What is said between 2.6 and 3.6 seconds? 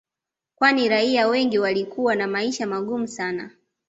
magumu sana